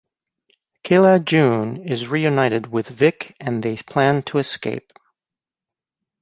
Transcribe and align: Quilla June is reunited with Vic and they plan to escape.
Quilla 0.83 1.19
June 1.23 1.83
is 1.87 2.07
reunited 2.07 2.65
with 2.65 2.87
Vic 2.89 3.35
and 3.39 3.61
they 3.61 3.75
plan 3.77 4.23
to 4.23 4.39
escape. 4.39 4.91